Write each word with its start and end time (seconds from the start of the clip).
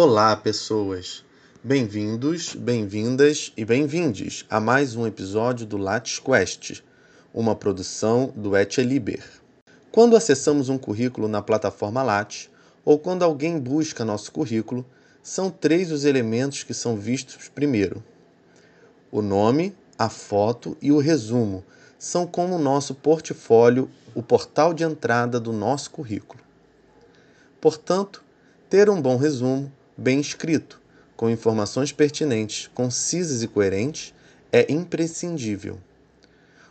Olá, 0.00 0.36
pessoas! 0.36 1.24
Bem-vindos, 1.62 2.56
bem-vindas 2.56 3.52
e 3.56 3.64
bem-vindes 3.64 4.44
a 4.50 4.58
mais 4.58 4.96
um 4.96 5.06
episódio 5.06 5.64
do 5.64 5.76
Lattes 5.76 6.18
Quest, 6.18 6.82
uma 7.32 7.54
produção 7.54 8.32
do 8.34 8.56
Etcheliber. 8.56 9.22
Quando 9.92 10.16
acessamos 10.16 10.68
um 10.68 10.76
currículo 10.76 11.28
na 11.28 11.40
plataforma 11.40 12.02
Lattes 12.02 12.50
ou 12.84 12.98
quando 12.98 13.22
alguém 13.22 13.60
busca 13.60 14.04
nosso 14.04 14.32
currículo, 14.32 14.84
são 15.22 15.50
três 15.50 15.92
os 15.92 16.04
elementos 16.04 16.64
que 16.64 16.74
são 16.74 16.96
vistos 16.96 17.48
primeiro: 17.48 18.02
o 19.08 19.22
nome, 19.22 19.72
a 19.96 20.08
foto 20.08 20.76
e 20.82 20.90
o 20.90 20.98
resumo 20.98 21.64
são 21.96 22.26
como 22.26 22.56
o 22.56 22.60
nosso 22.60 22.92
portfólio, 22.92 23.88
o 24.16 24.22
portal 24.22 24.74
de 24.74 24.82
entrada 24.82 25.38
do 25.38 25.52
nosso 25.52 25.92
currículo. 25.92 26.42
Portanto, 27.60 28.24
ter 28.68 28.90
um 28.90 29.00
bom 29.00 29.16
resumo, 29.16 29.72
bem 29.96 30.20
escrito, 30.20 30.80
com 31.16 31.30
informações 31.30 31.92
pertinentes, 31.92 32.68
concisas 32.74 33.42
e 33.42 33.48
coerentes, 33.48 34.12
é 34.52 34.70
imprescindível. 34.70 35.78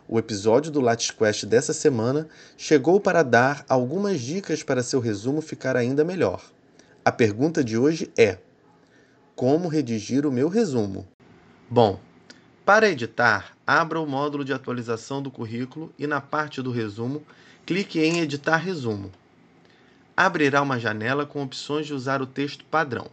O 0.08 0.18
episódio 0.18 0.70
do 0.70 0.80
Lattes 0.80 1.10
Quest 1.10 1.44
dessa 1.46 1.72
semana 1.72 2.28
chegou 2.56 3.00
para 3.00 3.24
dar 3.24 3.64
algumas 3.68 4.20
dicas 4.20 4.62
para 4.62 4.82
seu 4.82 5.00
resumo 5.00 5.40
ficar 5.40 5.76
ainda 5.76 6.04
melhor. 6.04 6.44
A 7.04 7.10
pergunta 7.10 7.64
de 7.64 7.76
hoje 7.76 8.10
é: 8.16 8.38
Como 9.34 9.66
redigir 9.68 10.24
o 10.24 10.30
meu 10.30 10.48
resumo? 10.48 11.06
Bom, 11.68 11.98
para 12.64 12.88
editar, 12.88 13.56
abra 13.66 14.00
o 14.00 14.06
módulo 14.06 14.44
de 14.44 14.52
atualização 14.52 15.20
do 15.20 15.30
currículo 15.30 15.92
e 15.98 16.06
na 16.06 16.20
parte 16.20 16.62
do 16.62 16.70
resumo, 16.70 17.22
clique 17.64 18.00
em 18.00 18.20
Editar 18.20 18.58
Resumo. 18.58 19.10
Abrirá 20.16 20.62
uma 20.62 20.80
janela 20.80 21.26
com 21.26 21.42
opções 21.42 21.86
de 21.86 21.92
usar 21.92 22.22
o 22.22 22.26
texto 22.26 22.64
padrão, 22.64 23.08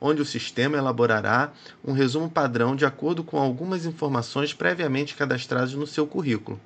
onde 0.00 0.22
o 0.22 0.24
sistema 0.24 0.78
elaborará 0.78 1.52
um 1.84 1.92
resumo 1.92 2.30
padrão 2.30 2.74
de 2.74 2.86
acordo 2.86 3.22
com 3.22 3.38
algumas 3.38 3.84
informações 3.84 4.54
previamente 4.54 5.14
cadastradas 5.14 5.74
no 5.74 5.86
seu 5.86 6.06
currículo. 6.06 6.58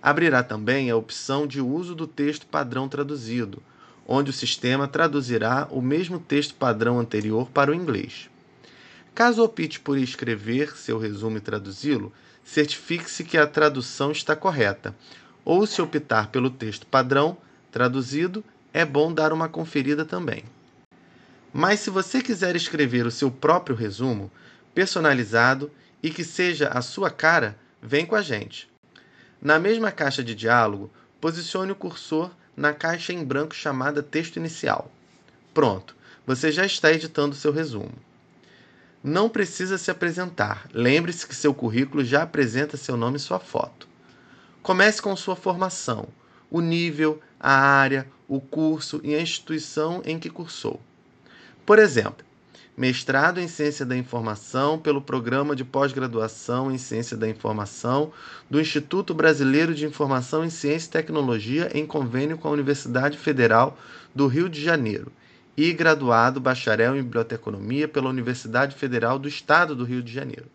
Abrirá 0.00 0.44
também 0.44 0.90
a 0.90 0.96
opção 0.96 1.44
de 1.44 1.60
uso 1.60 1.92
do 1.92 2.06
texto 2.06 2.46
padrão 2.46 2.88
traduzido, 2.88 3.60
onde 4.06 4.30
o 4.30 4.34
sistema 4.34 4.86
traduzirá 4.86 5.66
o 5.72 5.82
mesmo 5.82 6.20
texto 6.20 6.54
padrão 6.54 7.00
anterior 7.00 7.48
para 7.50 7.72
o 7.72 7.74
inglês. 7.74 8.30
Caso 9.12 9.42
opte 9.42 9.80
por 9.80 9.98
escrever 9.98 10.76
seu 10.76 10.98
resumo 10.98 11.38
e 11.38 11.40
traduzi-lo, 11.40 12.12
certifique-se 12.44 13.24
que 13.24 13.38
a 13.38 13.46
tradução 13.46 14.12
está 14.12 14.36
correta. 14.36 14.94
Ou, 15.44 15.66
se 15.66 15.82
optar 15.82 16.28
pelo 16.28 16.50
texto 16.50 16.86
padrão 16.86 17.36
traduzido, 17.72 18.44
é 18.74 18.84
bom 18.84 19.10
dar 19.10 19.32
uma 19.32 19.48
conferida 19.48 20.04
também. 20.04 20.44
Mas 21.50 21.80
se 21.80 21.88
você 21.88 22.20
quiser 22.20 22.54
escrever 22.54 23.06
o 23.06 23.10
seu 23.10 23.30
próprio 23.30 23.74
resumo, 23.74 24.30
personalizado 24.74 25.70
e 26.02 26.10
que 26.10 26.22
seja 26.22 26.68
a 26.68 26.82
sua 26.82 27.10
cara, 27.10 27.56
vem 27.80 28.04
com 28.04 28.16
a 28.16 28.20
gente. 28.20 28.68
Na 29.40 29.58
mesma 29.58 29.90
caixa 29.90 30.22
de 30.22 30.34
diálogo, 30.34 30.90
posicione 31.20 31.72
o 31.72 31.76
cursor 31.76 32.30
na 32.54 32.74
caixa 32.74 33.12
em 33.12 33.24
branco 33.24 33.54
chamada 33.54 34.02
texto 34.02 34.36
inicial. 34.36 34.90
Pronto, 35.54 35.96
você 36.26 36.52
já 36.52 36.66
está 36.66 36.92
editando 36.92 37.34
seu 37.34 37.52
resumo 37.52 37.94
não 39.04 39.28
precisa 39.28 39.76
se 39.76 39.90
apresentar. 39.90 40.66
Lembre-se 40.72 41.26
que 41.26 41.34
seu 41.34 41.52
currículo 41.52 42.02
já 42.02 42.22
apresenta 42.22 42.78
seu 42.78 42.96
nome 42.96 43.18
e 43.18 43.20
sua 43.20 43.38
foto. 43.38 43.86
Comece 44.62 45.02
com 45.02 45.14
sua 45.14 45.36
formação, 45.36 46.08
o 46.50 46.62
nível, 46.62 47.20
a 47.38 47.52
área, 47.52 48.08
o 48.28 48.40
curso 48.40 49.00
e 49.04 49.14
a 49.14 49.20
instituição 49.20 50.02
em 50.04 50.18
que 50.18 50.30
cursou. 50.30 50.80
Por 51.66 51.78
exemplo, 51.78 52.24
mestrado 52.76 53.40
em 53.40 53.46
Ciência 53.46 53.86
da 53.86 53.96
Informação 53.96 54.78
pelo 54.78 55.00
Programa 55.00 55.54
de 55.54 55.64
Pós-Graduação 55.64 56.72
em 56.72 56.78
Ciência 56.78 57.16
da 57.16 57.28
Informação 57.28 58.12
do 58.50 58.60
Instituto 58.60 59.14
Brasileiro 59.14 59.74
de 59.74 59.86
Informação 59.86 60.44
em 60.44 60.50
Ciência 60.50 60.88
e 60.88 60.92
Tecnologia 60.92 61.70
em 61.72 61.86
convênio 61.86 62.36
com 62.36 62.48
a 62.48 62.52
Universidade 62.52 63.16
Federal 63.16 63.78
do 64.14 64.26
Rio 64.26 64.48
de 64.48 64.62
Janeiro 64.62 65.12
e 65.56 65.72
graduado 65.72 66.40
bacharel 66.40 66.96
em 66.96 67.02
biblioteconomia 67.02 67.86
pela 67.86 68.08
Universidade 68.10 68.74
Federal 68.74 69.18
do 69.18 69.28
Estado 69.28 69.76
do 69.76 69.84
Rio 69.84 70.02
de 70.02 70.12
Janeiro. 70.12 70.46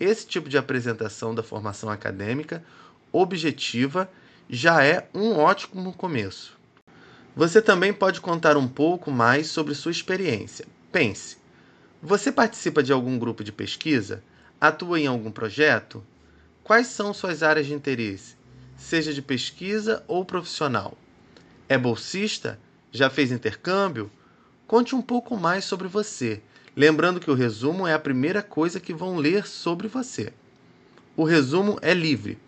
Esse 0.00 0.26
tipo 0.26 0.48
de 0.48 0.56
apresentação 0.56 1.34
da 1.34 1.42
formação 1.42 1.90
acadêmica 1.90 2.64
objetiva 3.12 4.10
já 4.48 4.82
é 4.84 5.08
um 5.14 5.36
ótimo 5.36 5.92
começo. 5.92 6.56
Você 7.36 7.60
também 7.60 7.92
pode 7.92 8.20
contar 8.20 8.56
um 8.56 8.68
pouco 8.68 9.10
mais 9.10 9.48
sobre 9.48 9.74
sua 9.74 9.90
experiência. 9.90 10.66
Pense: 10.92 11.36
você 12.00 12.30
participa 12.30 12.80
de 12.80 12.92
algum 12.92 13.18
grupo 13.18 13.42
de 13.42 13.50
pesquisa? 13.50 14.22
Atua 14.60 15.00
em 15.00 15.08
algum 15.08 15.32
projeto? 15.32 16.04
Quais 16.62 16.86
são 16.86 17.12
suas 17.12 17.42
áreas 17.42 17.66
de 17.66 17.74
interesse, 17.74 18.36
seja 18.76 19.12
de 19.12 19.20
pesquisa 19.20 20.04
ou 20.06 20.24
profissional? 20.24 20.96
É 21.68 21.76
bolsista? 21.76 22.58
Já 22.92 23.10
fez 23.10 23.32
intercâmbio? 23.32 24.10
Conte 24.66 24.94
um 24.94 25.02
pouco 25.02 25.36
mais 25.36 25.64
sobre 25.64 25.88
você, 25.88 26.40
lembrando 26.76 27.18
que 27.18 27.30
o 27.30 27.34
resumo 27.34 27.84
é 27.84 27.94
a 27.94 27.98
primeira 27.98 28.42
coisa 28.42 28.78
que 28.78 28.94
vão 28.94 29.16
ler 29.16 29.44
sobre 29.44 29.88
você. 29.88 30.32
O 31.16 31.24
resumo 31.24 31.78
é 31.82 31.92
livre, 31.92 32.38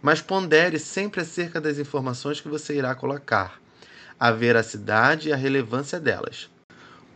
mas 0.00 0.22
pondere 0.22 0.78
sempre 0.78 1.20
acerca 1.20 1.60
das 1.60 1.78
informações 1.78 2.40
que 2.40 2.48
você 2.48 2.74
irá 2.74 2.94
colocar, 2.94 3.60
a 4.20 4.30
veracidade 4.30 5.30
e 5.30 5.32
a 5.32 5.36
relevância 5.36 5.98
delas. 5.98 6.50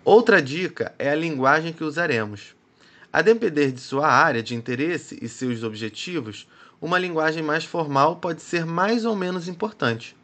Outra 0.02 0.40
dica 0.40 0.94
é 0.98 1.10
a 1.10 1.14
linguagem 1.14 1.70
que 1.70 1.84
usaremos. 1.84 2.54
A 3.12 3.20
depender 3.20 3.70
de 3.72 3.80
sua 3.80 4.08
área 4.08 4.42
de 4.42 4.54
interesse 4.54 5.18
e 5.20 5.28
seus 5.28 5.62
objetivos, 5.62 6.48
uma 6.80 6.98
linguagem 6.98 7.42
mais 7.42 7.62
formal 7.62 8.16
pode 8.16 8.40
ser 8.40 8.64
mais 8.64 9.04
ou 9.04 9.14
menos 9.14 9.48
importante. 9.48 10.16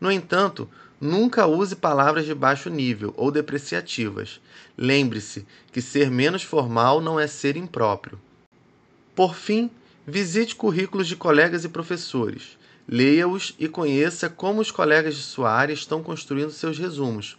No 0.00 0.10
entanto, 0.10 0.68
nunca 1.00 1.46
use 1.46 1.76
palavras 1.76 2.26
de 2.26 2.34
baixo 2.34 2.68
nível 2.68 3.14
ou 3.16 3.30
depreciativas. 3.30 4.40
Lembre-se 4.76 5.46
que 5.70 5.80
ser 5.80 6.10
menos 6.10 6.42
formal 6.42 7.00
não 7.00 7.20
é 7.20 7.28
ser 7.28 7.56
impróprio. 7.56 8.20
Por 9.14 9.36
fim, 9.36 9.70
visite 10.04 10.56
currículos 10.56 11.06
de 11.06 11.14
colegas 11.14 11.64
e 11.64 11.68
professores. 11.68 12.58
Leia-os 12.88 13.54
e 13.58 13.68
conheça 13.68 14.28
como 14.28 14.60
os 14.60 14.70
colegas 14.70 15.14
de 15.16 15.22
sua 15.22 15.50
área 15.50 15.72
estão 15.72 16.02
construindo 16.02 16.50
seus 16.50 16.78
resumos. 16.78 17.36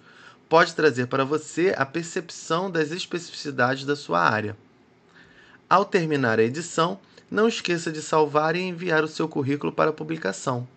Pode 0.50 0.76
trazer 0.76 1.08
para 1.08 1.24
você 1.24 1.74
a 1.78 1.86
percepção 1.86 2.70
das 2.70 2.92
especificidades 2.92 3.86
da 3.86 3.96
sua 3.96 4.20
área. 4.22 4.58
Ao 5.70 5.86
terminar 5.86 6.40
a 6.40 6.44
edição, 6.44 7.00
não 7.30 7.48
esqueça 7.48 7.92
de 7.92 8.02
salvar 8.02 8.56
e 8.56 8.62
enviar 8.62 9.04
o 9.04 9.08
seu 9.08 9.28
currículo 9.28 9.72
para 9.72 9.94
publicação 9.94 10.68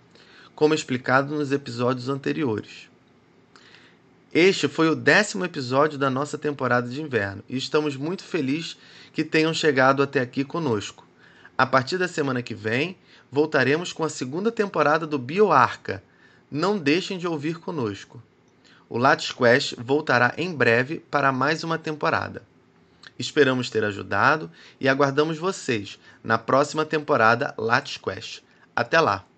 como 0.61 0.75
explicado 0.75 1.35
nos 1.35 1.53
episódios 1.53 2.11
anteriores. 2.11 2.91
Este 4.31 4.69
foi 4.69 4.91
o 4.91 4.95
décimo 4.95 5.43
episódio 5.43 5.99
da 5.99 6.11
nossa 6.11 6.37
temporada 6.37 6.87
de 6.87 7.01
inverno 7.01 7.43
e 7.49 7.57
estamos 7.57 7.97
muito 7.97 8.23
felizes 8.23 8.77
que 9.11 9.25
tenham 9.25 9.55
chegado 9.55 10.03
até 10.03 10.21
aqui 10.21 10.45
conosco. 10.45 11.07
A 11.57 11.65
partir 11.65 11.97
da 11.97 12.07
semana 12.07 12.43
que 12.43 12.55
vem, 12.55 12.95
voltaremos 13.31 13.93
com 13.93 14.05
a 14.05 14.09
segunda 14.09 14.51
temporada 14.51 15.07
do 15.07 15.19
BioArca. 15.19 16.03
Não 16.51 16.79
deixem 16.79 17.17
de 17.17 17.27
ouvir 17.27 17.59
conosco. 17.59 18.23
O 18.89 18.99
Lattes 18.99 19.31
Quest 19.31 19.75
voltará 19.79 20.35
em 20.37 20.53
breve 20.53 20.99
para 21.11 21.31
mais 21.31 21.63
uma 21.63 21.79
temporada. 21.79 22.43
Esperamos 23.19 23.71
ter 23.71 23.85
ajudado 23.85 24.51
e 24.81 24.89
aguardamos 24.89 25.39
vocês 25.39 25.99
na 26.25 26.39
próxima 26.39 26.85
temporada 26.85 27.55
Lattes 27.57 27.99
Quest. 27.99 28.43
Até 28.75 29.01
lá! 29.01 29.29